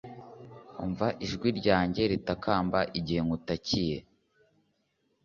umva 0.83 1.07
ijwi 1.25 1.49
ryanjye 1.59 2.01
ritakamba 2.11 2.79
igihe 2.99 3.21
ngutakiye 3.27 3.97